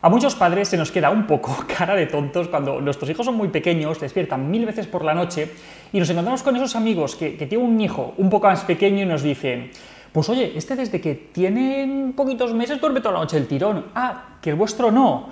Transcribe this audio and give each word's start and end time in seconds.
A 0.00 0.08
muchos 0.08 0.36
padres 0.36 0.68
se 0.68 0.76
nos 0.76 0.92
queda 0.92 1.10
un 1.10 1.26
poco 1.26 1.64
cara 1.78 1.96
de 1.96 2.06
tontos 2.06 2.46
cuando 2.46 2.80
nuestros 2.80 3.10
hijos 3.10 3.26
son 3.26 3.34
muy 3.34 3.48
pequeños, 3.48 3.98
despiertan 3.98 4.48
mil 4.48 4.64
veces 4.64 4.86
por 4.86 5.04
la 5.04 5.12
noche 5.12 5.50
y 5.92 5.98
nos 5.98 6.08
encontramos 6.08 6.44
con 6.44 6.54
esos 6.54 6.76
amigos 6.76 7.16
que, 7.16 7.30
tienen 7.30 7.66
un 7.66 7.80
hijo 7.80 8.14
un 8.16 8.30
poco 8.30 8.46
más 8.46 8.62
pequeño 8.62 9.02
y 9.02 9.06
nos 9.06 9.22
dicen, 9.22 9.72
pues 10.12 10.28
oye, 10.28 10.52
este 10.54 10.76
desde 10.76 11.00
que 11.00 11.14
tiene 11.32 12.12
poquitos 12.14 12.54
meses 12.54 12.80
duerme 12.80 13.00
toda 13.00 13.14
la 13.14 13.20
noche 13.20 13.38
el 13.38 13.48
tirón. 13.48 13.86
Ah, 13.94 14.38
que 14.40 14.50
el 14.50 14.56
vuestro 14.56 14.92
no. 14.92 15.30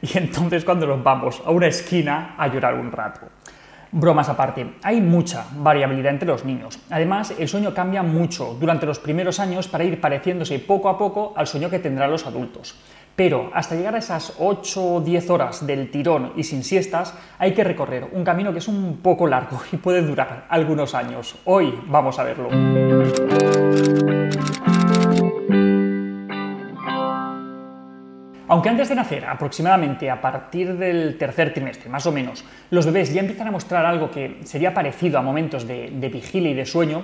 Y 0.00 0.16
entonces 0.16 0.64
cuando 0.64 0.86
nos 0.86 1.02
vamos 1.02 1.42
a 1.44 1.50
una 1.50 1.66
esquina 1.66 2.36
a 2.38 2.48
llorar 2.48 2.74
un 2.74 2.90
rato. 2.90 3.28
Bromas 3.92 4.28
aparte, 4.28 4.74
hay 4.82 5.00
mucha 5.00 5.46
variabilidad 5.56 6.12
entre 6.12 6.28
los 6.28 6.44
niños. 6.44 6.78
Además, 6.90 7.34
el 7.38 7.48
sueño 7.48 7.72
cambia 7.72 8.02
mucho 8.02 8.56
durante 8.58 8.84
los 8.84 8.98
primeros 8.98 9.40
años 9.40 9.68
para 9.68 9.84
ir 9.84 10.00
pareciéndose 10.00 10.58
poco 10.58 10.88
a 10.88 10.98
poco 10.98 11.32
al 11.36 11.46
sueño 11.46 11.70
que 11.70 11.78
tendrán 11.78 12.10
los 12.10 12.26
adultos. 12.26 12.74
Pero 13.16 13.50
hasta 13.54 13.74
llegar 13.74 13.94
a 13.94 13.98
esas 13.98 14.34
8 14.38 14.84
o 14.84 15.00
10 15.00 15.30
horas 15.30 15.66
del 15.66 15.90
tirón 15.90 16.34
y 16.36 16.44
sin 16.44 16.62
siestas, 16.62 17.14
hay 17.38 17.54
que 17.54 17.64
recorrer 17.64 18.06
un 18.12 18.22
camino 18.22 18.52
que 18.52 18.58
es 18.58 18.68
un 18.68 18.98
poco 18.98 19.26
largo 19.26 19.58
y 19.72 19.78
puede 19.78 20.02
durar 20.02 20.44
algunos 20.50 20.94
años. 20.94 21.34
Hoy 21.46 21.74
vamos 21.86 22.18
a 22.18 22.24
verlo. 22.24 22.50
Aunque 28.48 28.68
antes 28.68 28.90
de 28.90 28.94
nacer, 28.94 29.24
aproximadamente 29.24 30.08
a 30.08 30.20
partir 30.20 30.76
del 30.76 31.18
tercer 31.18 31.52
trimestre, 31.52 31.88
más 31.88 32.06
o 32.06 32.12
menos, 32.12 32.44
los 32.70 32.86
bebés 32.86 33.12
ya 33.12 33.20
empiezan 33.20 33.48
a 33.48 33.50
mostrar 33.50 33.84
algo 33.86 34.10
que 34.10 34.40
sería 34.44 34.72
parecido 34.72 35.18
a 35.18 35.22
momentos 35.22 35.66
de, 35.66 35.90
de 35.90 36.08
vigilia 36.10 36.50
y 36.50 36.54
de 36.54 36.66
sueño, 36.66 37.02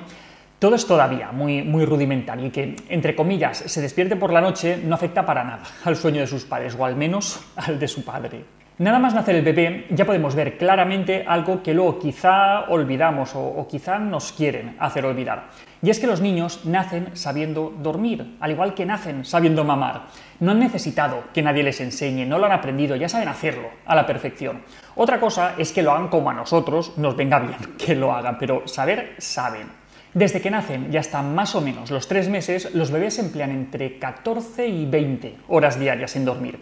todo 0.62 0.76
es 0.76 0.86
todavía 0.86 1.32
muy, 1.32 1.64
muy 1.64 1.84
rudimentario 1.84 2.46
y 2.46 2.50
que, 2.50 2.76
entre 2.88 3.16
comillas, 3.16 3.58
se 3.58 3.80
despierte 3.80 4.14
por 4.14 4.32
la 4.32 4.40
noche 4.40 4.78
no 4.84 4.94
afecta 4.94 5.26
para 5.26 5.42
nada 5.42 5.64
al 5.84 5.96
sueño 5.96 6.20
de 6.20 6.28
sus 6.28 6.44
padres, 6.44 6.76
o 6.78 6.84
al 6.84 6.94
menos 6.94 7.40
al 7.56 7.80
de 7.80 7.88
su 7.88 8.04
padre. 8.04 8.44
Nada 8.78 9.00
más 9.00 9.12
nacer 9.12 9.34
el 9.34 9.42
bebé, 9.44 9.86
ya 9.90 10.04
podemos 10.04 10.36
ver 10.36 10.56
claramente 10.56 11.24
algo 11.26 11.64
que 11.64 11.74
luego 11.74 11.98
quizá 11.98 12.60
olvidamos 12.68 13.34
o, 13.34 13.40
o, 13.40 13.66
quizá 13.66 13.98
nos 13.98 14.30
quieren 14.30 14.76
hacer 14.78 15.04
olvidar. 15.04 15.48
Y 15.82 15.90
es 15.90 15.98
que 15.98 16.06
los 16.06 16.20
niños 16.20 16.64
nacen 16.64 17.16
sabiendo 17.16 17.74
dormir, 17.82 18.36
al 18.38 18.52
igual 18.52 18.72
que 18.72 18.86
nacen 18.86 19.24
sabiendo 19.24 19.64
mamar. 19.64 20.02
No 20.38 20.52
han 20.52 20.60
necesitado 20.60 21.24
que 21.34 21.42
nadie 21.42 21.64
les 21.64 21.80
enseñe, 21.80 22.24
no 22.24 22.38
lo 22.38 22.46
han 22.46 22.52
aprendido, 22.52 22.94
ya 22.94 23.08
saben 23.08 23.26
hacerlo 23.26 23.68
a 23.84 23.96
la 23.96 24.06
perfección. 24.06 24.62
Otra 24.94 25.18
cosa 25.18 25.54
es 25.58 25.72
que 25.72 25.82
lo 25.82 25.90
hagan 25.90 26.06
como 26.06 26.30
a 26.30 26.34
nosotros 26.34 26.96
nos 26.98 27.16
venga 27.16 27.40
bien 27.40 27.56
que 27.84 27.96
lo 27.96 28.12
hagan, 28.12 28.38
pero 28.38 28.62
saber 28.68 29.16
saben. 29.18 29.81
Desde 30.14 30.42
que 30.42 30.50
nacen 30.50 30.88
y 30.92 30.96
hasta 30.98 31.22
más 31.22 31.54
o 31.54 31.62
menos 31.62 31.90
los 31.90 32.06
tres 32.06 32.28
meses, 32.28 32.74
los 32.74 32.90
bebés 32.90 33.18
emplean 33.18 33.50
entre 33.50 33.98
14 33.98 34.68
y 34.68 34.84
20 34.84 35.36
horas 35.48 35.80
diarias 35.80 36.16
en 36.16 36.26
dormir. 36.26 36.58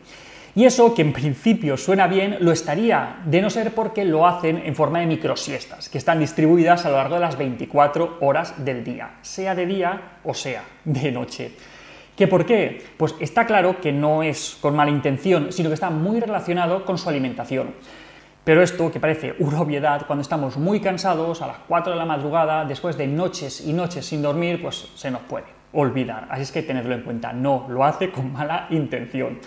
Y 0.54 0.64
eso, 0.64 0.94
que 0.94 1.02
en 1.02 1.12
principio 1.12 1.76
suena 1.76 2.08
bien, 2.08 2.38
lo 2.40 2.50
estaría, 2.50 3.20
de 3.24 3.40
no 3.40 3.50
ser 3.50 3.72
porque 3.72 4.04
lo 4.04 4.26
hacen 4.26 4.62
en 4.64 4.74
forma 4.74 4.98
de 4.98 5.06
microsiestas, 5.06 5.88
que 5.88 5.98
están 5.98 6.18
distribuidas 6.18 6.84
a 6.84 6.90
lo 6.90 6.96
largo 6.96 7.14
de 7.14 7.20
las 7.20 7.38
24 7.38 8.18
horas 8.20 8.64
del 8.64 8.82
día, 8.82 9.18
sea 9.22 9.54
de 9.54 9.66
día 9.66 10.18
o 10.24 10.34
sea 10.34 10.64
de 10.84 11.12
noche. 11.12 11.52
¿Qué 12.16 12.26
por 12.26 12.44
qué? 12.44 12.82
Pues 12.96 13.14
está 13.20 13.46
claro 13.46 13.80
que 13.80 13.92
no 13.92 14.22
es 14.22 14.58
con 14.60 14.76
mala 14.76 14.90
intención, 14.90 15.52
sino 15.52 15.70
que 15.70 15.74
está 15.74 15.90
muy 15.90 16.20
relacionado 16.20 16.84
con 16.84 16.98
su 16.98 17.08
alimentación. 17.08 17.74
Pero 18.42 18.62
esto, 18.62 18.90
que 18.90 19.00
parece 19.00 19.34
una 19.38 19.60
obviedad, 19.60 20.06
cuando 20.06 20.22
estamos 20.22 20.56
muy 20.56 20.80
cansados, 20.80 21.42
a 21.42 21.46
las 21.46 21.58
4 21.68 21.92
de 21.92 21.98
la 21.98 22.06
madrugada, 22.06 22.64
después 22.64 22.96
de 22.96 23.06
noches 23.06 23.60
y 23.66 23.72
noches 23.72 24.06
sin 24.06 24.22
dormir, 24.22 24.62
pues 24.62 24.88
se 24.94 25.10
nos 25.10 25.20
puede 25.22 25.44
olvidar. 25.72 26.26
Así 26.30 26.42
es 26.42 26.52
que 26.52 26.62
tenedlo 26.62 26.94
en 26.94 27.02
cuenta, 27.02 27.32
no 27.32 27.66
lo 27.68 27.84
hace 27.84 28.10
con 28.10 28.32
mala 28.32 28.66
intención. 28.70 29.38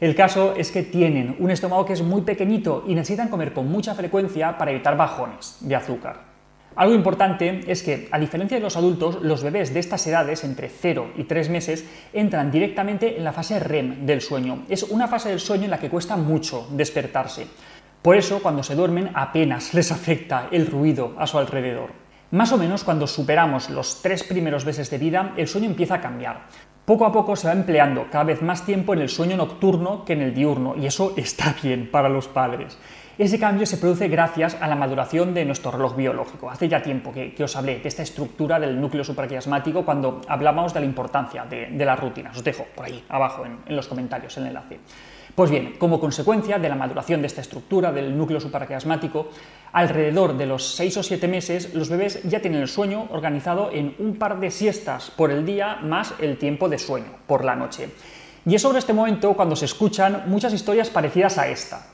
El 0.00 0.14
caso 0.14 0.54
es 0.56 0.72
que 0.72 0.82
tienen 0.82 1.36
un 1.38 1.50
estómago 1.50 1.84
que 1.84 1.92
es 1.92 2.02
muy 2.02 2.22
pequeñito 2.22 2.84
y 2.86 2.94
necesitan 2.94 3.28
comer 3.28 3.52
con 3.52 3.68
mucha 3.68 3.94
frecuencia 3.94 4.56
para 4.56 4.70
evitar 4.70 4.96
bajones 4.96 5.58
de 5.60 5.76
azúcar. 5.76 6.30
Algo 6.76 6.94
importante 6.94 7.60
es 7.66 7.82
que, 7.82 8.08
a 8.10 8.18
diferencia 8.18 8.56
de 8.56 8.62
los 8.62 8.76
adultos, 8.76 9.18
los 9.20 9.42
bebés 9.42 9.74
de 9.74 9.80
estas 9.80 10.06
edades, 10.06 10.44
entre 10.44 10.70
0 10.70 11.10
y 11.16 11.24
3 11.24 11.50
meses, 11.50 11.84
entran 12.14 12.50
directamente 12.50 13.18
en 13.18 13.24
la 13.24 13.32
fase 13.32 13.58
REM 13.58 14.06
del 14.06 14.22
sueño. 14.22 14.62
Es 14.68 14.84
una 14.84 15.08
fase 15.08 15.28
del 15.28 15.40
sueño 15.40 15.64
en 15.64 15.72
la 15.72 15.78
que 15.78 15.90
cuesta 15.90 16.16
mucho 16.16 16.68
despertarse. 16.70 17.48
Por 18.02 18.16
eso, 18.16 18.40
cuando 18.40 18.62
se 18.62 18.74
duermen, 18.74 19.10
apenas 19.12 19.74
les 19.74 19.92
afecta 19.92 20.48
el 20.50 20.66
ruido 20.66 21.12
a 21.18 21.26
su 21.26 21.36
alrededor. 21.36 21.90
Más 22.30 22.50
o 22.50 22.56
menos 22.56 22.82
cuando 22.82 23.06
superamos 23.06 23.68
los 23.68 24.00
tres 24.00 24.24
primeros 24.24 24.64
meses 24.64 24.88
de 24.88 24.96
vida, 24.96 25.34
el 25.36 25.46
sueño 25.46 25.66
empieza 25.66 25.96
a 25.96 26.00
cambiar. 26.00 26.46
Poco 26.86 27.04
a 27.04 27.12
poco 27.12 27.36
se 27.36 27.46
va 27.46 27.52
empleando 27.52 28.06
cada 28.10 28.24
vez 28.24 28.40
más 28.40 28.64
tiempo 28.64 28.94
en 28.94 29.00
el 29.00 29.10
sueño 29.10 29.36
nocturno 29.36 30.06
que 30.06 30.14
en 30.14 30.22
el 30.22 30.34
diurno, 30.34 30.76
y 30.76 30.86
eso 30.86 31.12
está 31.18 31.54
bien 31.62 31.90
para 31.90 32.08
los 32.08 32.26
padres. 32.26 32.78
Ese 33.18 33.38
cambio 33.38 33.66
se 33.66 33.76
produce 33.76 34.08
gracias 34.08 34.56
a 34.58 34.66
la 34.66 34.76
maduración 34.76 35.34
de 35.34 35.44
nuestro 35.44 35.70
reloj 35.70 35.94
biológico. 35.94 36.48
Hace 36.48 36.70
ya 36.70 36.80
tiempo 36.80 37.12
que, 37.12 37.34
os 37.44 37.54
hablé 37.54 37.80
de 37.80 37.88
esta 37.88 38.02
estructura 38.02 38.58
del 38.58 38.80
núcleo 38.80 39.04
supraquiasmático 39.04 39.84
cuando 39.84 40.22
hablábamos 40.26 40.72
de 40.72 40.80
la 40.80 40.86
importancia 40.86 41.44
de, 41.44 41.84
las 41.84 42.00
rutinas. 42.00 42.34
Os 42.34 42.42
dejo 42.42 42.64
por 42.74 42.86
ahí 42.86 43.04
abajo 43.10 43.44
en 43.44 43.76
los 43.76 43.86
comentarios 43.86 44.38
el 44.38 44.46
enlace. 44.46 44.80
Pues 45.40 45.50
bien, 45.50 45.76
como 45.78 45.98
consecuencia 45.98 46.58
de 46.58 46.68
la 46.68 46.74
maduración 46.74 47.22
de 47.22 47.26
esta 47.26 47.40
estructura 47.40 47.92
del 47.92 48.14
núcleo 48.14 48.40
supraquiasmático, 48.40 49.30
alrededor 49.72 50.36
de 50.36 50.44
los 50.44 50.74
6 50.74 50.98
o 50.98 51.02
7 51.02 51.28
meses 51.28 51.72
los 51.72 51.88
bebés 51.88 52.22
ya 52.24 52.42
tienen 52.42 52.60
el 52.60 52.68
sueño 52.68 53.06
organizado 53.08 53.70
en 53.72 53.94
un 53.98 54.16
par 54.16 54.38
de 54.38 54.50
siestas 54.50 55.10
por 55.10 55.30
el 55.30 55.46
día 55.46 55.76
más 55.76 56.12
el 56.18 56.36
tiempo 56.36 56.68
de 56.68 56.78
sueño 56.78 57.06
por 57.26 57.42
la 57.42 57.56
noche. 57.56 57.88
Y 58.44 58.54
es 58.54 58.60
sobre 58.60 58.80
este 58.80 58.92
momento 58.92 59.32
cuando 59.32 59.56
se 59.56 59.64
escuchan 59.64 60.24
muchas 60.26 60.52
historias 60.52 60.90
parecidas 60.90 61.38
a 61.38 61.48
esta. 61.48 61.86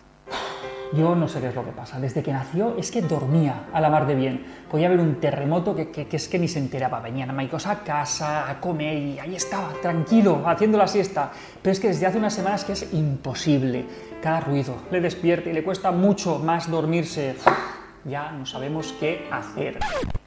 Yo 0.93 1.15
no 1.17 1.27
sé 1.27 1.41
qué 1.41 1.49
es 1.49 1.55
lo 1.55 1.65
que 1.65 1.73
pasa. 1.73 1.99
Desde 1.99 2.23
que 2.23 2.33
nació 2.33 2.77
es 2.79 2.91
que 2.91 3.03
dormía 3.03 3.65
a 3.73 3.81
la 3.81 3.91
mar 3.91 4.07
de 4.07 4.15
bien. 4.15 4.47
Podía 4.71 4.87
haber 4.87 5.01
un 5.01 5.17
terremoto 5.17 5.75
que, 5.75 6.07
es 6.11 6.29
que 6.29 6.39
ni 6.39 6.49
se 6.49 6.59
enteraba. 6.59 7.01
Venían 7.01 7.31
a 7.31 7.43
a 7.43 7.81
casa, 7.83 8.51
a 8.51 8.61
comer 8.61 8.97
y 8.97 9.19
ahí 9.19 9.35
estaba, 9.35 9.73
tranquilo, 9.83 10.43
haciendo 10.47 10.79
la 10.79 10.87
siesta. 10.87 11.31
Pero 11.61 11.73
es 11.73 11.81
que 11.81 11.89
desde 11.89 12.07
hace 12.07 12.19
unas 12.19 12.35
semanas 12.35 12.65
que 12.65 12.73
es 12.73 12.93
imposible. 12.93 13.85
Cada 14.23 14.41
ruido 14.41 14.77
le 14.91 15.01
despierta 15.01 15.51
y 15.51 15.53
le 15.53 15.65
cuesta 15.65 15.91
mucho 15.91 16.39
más 16.39 16.71
dormirse. 16.71 17.37
Ya 18.05 18.31
no 18.31 18.47
sabemos 18.47 18.95
qué 19.01 19.29
hacer. 19.31 19.79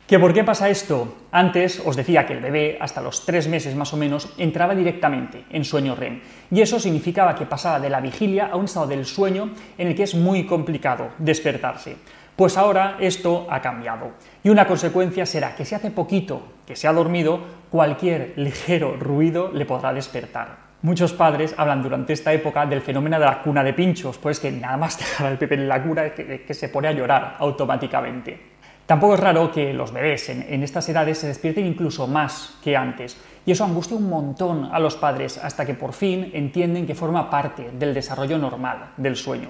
¿Que 0.10 0.18
por 0.18 0.34
qué 0.34 0.44
pasa 0.44 0.70
esto? 0.70 1.18
Antes 1.32 1.84
os 1.86 1.96
decía 1.96 2.26
que 2.26 2.34
el 2.34 2.42
bebé, 2.42 2.80
hasta 2.82 3.00
los 3.00 3.28
tres 3.28 3.48
meses 3.48 3.76
más 3.76 3.94
o 3.94 3.98
menos, 3.98 4.34
entraba 4.40 4.74
directamente 4.74 5.46
en 5.52 5.64
sueño 5.64 5.94
REM. 5.94 6.20
Y 6.50 6.62
eso 6.62 6.80
significaba 6.80 7.36
que 7.36 7.46
pasaba 7.46 7.80
de 7.80 7.92
la 7.92 8.02
vigilia 8.02 8.48
a 8.48 8.56
un 8.56 8.66
estado 8.66 8.88
del 8.88 9.06
sueño 9.06 9.52
en 9.78 9.88
el 9.88 9.94
que 9.94 10.02
es 10.02 10.16
muy 10.16 10.48
complicado 10.48 11.10
despertarse. 11.20 11.96
Pues 12.36 12.58
ahora 12.58 12.98
esto 13.00 13.46
ha 13.52 13.62
cambiado. 13.62 14.14
Y 14.44 14.50
una 14.50 14.66
consecuencia 14.66 15.28
será 15.28 15.54
que 15.54 15.64
si 15.64 15.76
hace 15.76 15.92
poquito 15.92 16.42
que 16.66 16.76
se 16.76 16.88
ha 16.88 16.94
dormido, 16.94 17.42
cualquier 17.70 18.34
ligero 18.36 18.98
ruido 18.98 19.52
le 19.54 19.68
podrá 19.68 19.94
despertar. 19.94 20.70
Muchos 20.82 21.14
padres 21.14 21.54
hablan 21.56 21.84
durante 21.84 22.14
esta 22.14 22.34
época 22.34 22.66
del 22.66 22.82
fenómeno 22.82 23.20
de 23.20 23.26
la 23.26 23.44
cuna 23.44 23.64
de 23.64 23.74
pinchos, 23.74 24.18
pues 24.18 24.40
que 24.40 24.50
nada 24.50 24.76
más 24.76 24.98
dejar 24.98 25.28
al 25.28 25.38
bebé 25.38 25.54
en 25.54 25.70
la 25.70 25.84
cuna 25.84 26.10
que, 26.16 26.42
que 26.42 26.54
se 26.56 26.70
pone 26.70 26.88
a 26.88 26.94
llorar 26.94 27.36
automáticamente. 27.38 28.58
Tampoco 28.90 29.14
es 29.14 29.20
raro 29.20 29.52
que 29.52 29.72
los 29.72 29.94
bebés 29.94 30.30
en, 30.30 30.64
estas 30.64 30.90
edades 30.90 31.20
se 31.20 31.28
despierten 31.28 31.68
incluso 31.68 32.08
más 32.08 32.58
que 32.64 32.76
antes, 32.76 33.18
y 33.46 33.52
eso 33.52 33.64
angustia 33.64 33.96
un 33.96 34.10
montón 34.10 34.66
a 34.66 34.80
los 34.80 34.96
padres 34.96 35.38
hasta 35.38 35.64
que 35.64 35.76
por 35.76 35.94
fin 35.94 36.32
entienden 36.34 36.88
que 36.88 36.96
forma 36.96 37.30
parte 37.30 37.70
del 37.72 37.94
desarrollo 37.94 38.40
normal 38.40 38.94
del 38.98 39.16
sueño. 39.16 39.50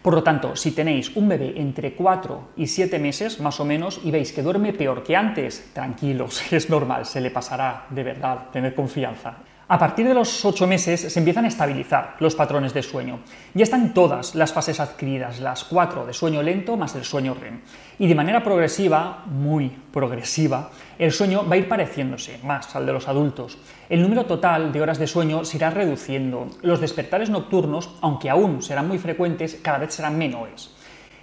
Por 0.00 0.14
lo 0.14 0.22
tanto, 0.22 0.56
si 0.56 0.70
tenéis 0.70 1.14
un 1.16 1.28
bebé 1.28 1.60
entre 1.60 1.92
4 1.92 2.52
y 2.56 2.66
7 2.66 2.98
meses, 2.98 3.40
más 3.40 3.60
o 3.60 3.66
menos, 3.66 4.00
y 4.04 4.10
veis 4.10 4.32
que 4.32 4.42
duerme 4.42 4.72
peor 4.72 5.02
que 5.02 5.14
antes, 5.14 5.68
tranquilos, 5.74 6.42
es 6.50 6.70
normal, 6.70 7.04
se 7.04 7.20
le 7.20 7.30
pasará 7.30 7.84
de 7.90 8.02
verdad, 8.02 8.46
tener 8.50 8.74
confianza. 8.74 9.36
A 9.70 9.78
partir 9.78 10.08
de 10.08 10.14
los 10.14 10.46
8 10.46 10.66
meses 10.66 11.12
se 11.12 11.18
empiezan 11.18 11.44
a 11.44 11.48
estabilizar 11.48 12.16
los 12.20 12.34
patrones 12.34 12.72
de 12.72 12.82
sueño. 12.82 13.18
Ya 13.52 13.64
están 13.64 13.92
todas 13.92 14.34
las 14.34 14.50
fases 14.50 14.80
adquiridas, 14.80 15.40
las 15.40 15.64
cuatro 15.64 16.06
de 16.06 16.14
sueño 16.14 16.42
lento 16.42 16.78
más 16.78 16.94
el 16.94 17.04
sueño 17.04 17.34
REM. 17.34 17.60
Y 17.98 18.06
de 18.06 18.14
manera 18.14 18.42
progresiva, 18.42 19.24
muy 19.26 19.68
progresiva, 19.92 20.70
el 20.98 21.12
sueño 21.12 21.46
va 21.46 21.56
a 21.56 21.58
ir 21.58 21.68
pareciéndose 21.68 22.40
más 22.44 22.74
al 22.74 22.86
de 22.86 22.94
los 22.94 23.08
adultos. 23.08 23.58
El 23.90 24.00
número 24.00 24.24
total 24.24 24.72
de 24.72 24.80
horas 24.80 24.98
de 24.98 25.06
sueño 25.06 25.44
se 25.44 25.58
irá 25.58 25.68
reduciendo. 25.68 26.48
Los 26.62 26.80
despertares 26.80 27.28
nocturnos, 27.28 27.90
aunque 28.00 28.30
aún 28.30 28.62
serán 28.62 28.88
muy 28.88 28.96
frecuentes, 28.96 29.60
cada 29.62 29.76
vez 29.76 29.92
serán 29.92 30.16
menores. 30.16 30.70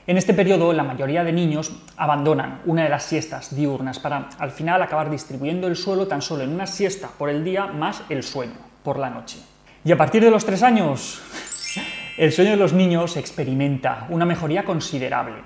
En 0.08 0.18
este 0.18 0.36
periodo, 0.36 0.72
la 0.72 0.84
mayoría 0.84 1.24
de 1.24 1.34
niños 1.34 1.72
abandonan 1.98 2.62
una 2.66 2.84
de 2.84 2.90
las 2.90 3.06
siestas 3.06 3.56
diurnas 3.56 3.98
para 3.98 4.30
al 4.38 4.52
final 4.52 4.84
acabar 4.84 5.10
distribuyendo 5.10 5.66
el 5.68 5.76
suelo 5.76 6.08
tan 6.08 6.22
solo 6.22 6.44
en 6.44 6.52
una 6.52 6.68
siesta 6.68 7.10
por 7.18 7.28
el 7.28 7.44
día 7.44 7.66
más 7.66 8.04
el 8.10 8.22
sueño 8.22 8.54
por 8.84 9.00
la 9.00 9.10
noche. 9.10 9.40
Y 9.84 9.92
a 9.92 9.98
partir 9.98 10.24
de 10.24 10.30
los 10.30 10.46
tres 10.46 10.62
años, 10.62 11.24
el 12.18 12.32
sueño 12.32 12.52
de 12.52 12.58
los 12.58 12.72
niños 12.72 13.18
experimenta 13.18 14.06
una 14.10 14.26
mejoría 14.26 14.64
considerable. 14.64 15.38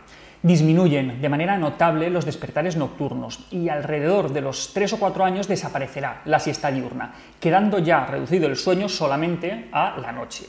Disminuyen 0.43 1.21
de 1.21 1.29
manera 1.29 1.57
notable 1.57 2.09
los 2.09 2.25
despertares 2.25 2.75
nocturnos 2.75 3.47
y 3.51 3.69
alrededor 3.69 4.33
de 4.33 4.41
los 4.41 4.73
tres 4.73 4.91
o 4.91 4.99
cuatro 4.99 5.23
años 5.23 5.47
desaparecerá 5.47 6.21
la 6.25 6.39
siesta 6.39 6.69
diurna, 6.69 7.13
quedando 7.39 7.79
ya 7.79 8.05
reducido 8.05 8.47
el 8.47 8.57
sueño 8.57 8.89
solamente 8.89 9.69
a 9.71 9.97
la 10.01 10.11
noche. 10.11 10.45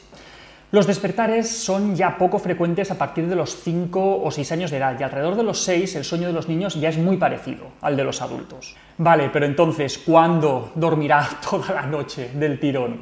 Los 0.73 0.87
despertares 0.87 1.51
son 1.51 1.97
ya 1.97 2.17
poco 2.17 2.39
frecuentes 2.39 2.93
a 2.93 2.95
partir 2.95 3.27
de 3.27 3.35
los 3.35 3.57
5 3.57 4.23
o 4.23 4.31
6 4.31 4.53
años 4.53 4.71
de 4.71 4.77
edad 4.77 4.97
y 5.01 5.03
alrededor 5.03 5.35
de 5.35 5.43
los 5.43 5.65
6 5.65 5.97
el 5.97 6.05
sueño 6.05 6.29
de 6.29 6.33
los 6.33 6.47
niños 6.47 6.81
ya 6.81 6.91
es 6.91 6.97
muy 6.97 7.17
parecido 7.17 7.73
al 7.81 7.97
de 7.97 8.05
los 8.05 8.23
adultos. 8.23 8.77
Vale, 8.97 9.31
pero 9.33 9.47
entonces, 9.47 9.99
¿cuándo 9.99 10.71
dormirá 10.77 11.29
toda 11.51 11.75
la 11.75 11.83
noche 11.83 12.31
del 12.35 12.61
tirón? 12.61 13.01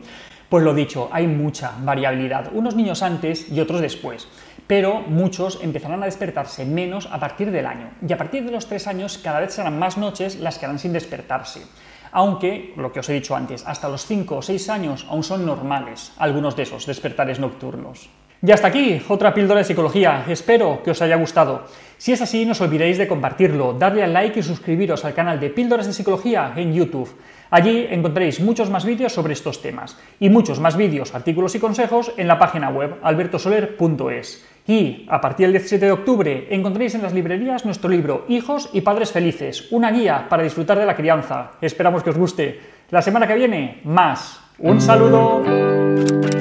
Pues 0.48 0.64
lo 0.64 0.72
dicho, 0.72 1.10
hay 1.12 1.26
mucha 1.26 1.74
variabilidad, 1.82 2.48
unos 2.54 2.74
niños 2.74 3.02
antes 3.02 3.52
y 3.52 3.60
otros 3.60 3.82
después, 3.82 4.28
pero 4.66 5.02
muchos 5.02 5.58
empezarán 5.62 6.02
a 6.02 6.06
despertarse 6.06 6.64
menos 6.64 7.06
a 7.12 7.20
partir 7.20 7.50
del 7.50 7.66
año 7.66 7.90
y 8.00 8.10
a 8.10 8.16
partir 8.16 8.46
de 8.46 8.50
los 8.50 8.66
3 8.66 8.86
años 8.86 9.18
cada 9.18 9.40
vez 9.40 9.52
serán 9.52 9.78
más 9.78 9.98
noches 9.98 10.36
las 10.36 10.56
que 10.56 10.64
harán 10.64 10.78
sin 10.78 10.94
despertarse 10.94 11.64
aunque, 12.12 12.72
lo 12.76 12.92
que 12.92 13.00
os 13.00 13.08
he 13.08 13.14
dicho 13.14 13.36
antes, 13.36 13.66
hasta 13.66 13.88
los 13.88 14.06
5 14.06 14.36
o 14.36 14.42
6 14.42 14.68
años 14.68 15.06
aún 15.08 15.22
son 15.22 15.44
normales 15.44 16.12
algunos 16.18 16.56
de 16.56 16.62
esos 16.62 16.86
despertares 16.86 17.38
nocturnos. 17.38 18.08
Y 18.40 18.52
hasta 18.52 18.68
aquí, 18.68 19.02
otra 19.08 19.34
píldora 19.34 19.58
de 19.58 19.64
psicología. 19.64 20.24
Espero 20.28 20.80
que 20.84 20.92
os 20.92 21.02
haya 21.02 21.16
gustado. 21.16 21.64
Si 21.96 22.12
es 22.12 22.22
así, 22.22 22.46
no 22.46 22.52
os 22.52 22.60
olvidéis 22.60 22.96
de 22.96 23.08
compartirlo, 23.08 23.72
darle 23.72 24.04
al 24.04 24.12
like 24.12 24.38
y 24.38 24.42
suscribiros 24.44 25.04
al 25.04 25.14
canal 25.14 25.40
de 25.40 25.50
Píldoras 25.50 25.88
de 25.88 25.92
Psicología 25.92 26.52
en 26.54 26.72
YouTube. 26.72 27.10
Allí 27.50 27.86
encontraréis 27.90 28.38
muchos 28.38 28.70
más 28.70 28.84
vídeos 28.84 29.12
sobre 29.12 29.32
estos 29.32 29.60
temas 29.60 29.98
y 30.20 30.28
muchos 30.28 30.60
más 30.60 30.76
vídeos, 30.76 31.14
artículos 31.14 31.56
y 31.56 31.58
consejos 31.58 32.12
en 32.16 32.28
la 32.28 32.38
página 32.38 32.68
web 32.68 32.98
albertosoler.es. 33.02 34.46
Y 34.68 35.06
a 35.08 35.20
partir 35.20 35.46
del 35.46 35.54
17 35.54 35.86
de 35.86 35.92
octubre 35.92 36.46
encontraréis 36.50 36.94
en 36.94 37.02
las 37.02 37.14
librerías 37.14 37.64
nuestro 37.64 37.90
libro 37.90 38.24
Hijos 38.28 38.70
y 38.72 38.82
Padres 38.82 39.10
Felices, 39.10 39.72
una 39.72 39.90
guía 39.90 40.26
para 40.28 40.44
disfrutar 40.44 40.78
de 40.78 40.86
la 40.86 40.94
crianza. 40.94 41.52
Esperamos 41.60 42.04
que 42.04 42.10
os 42.10 42.18
guste. 42.18 42.60
La 42.90 43.02
semana 43.02 43.26
que 43.26 43.34
viene, 43.34 43.80
más. 43.82 44.40
Un 44.58 44.80
saludo. 44.80 46.37